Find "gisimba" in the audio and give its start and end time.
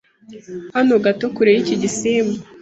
1.81-2.39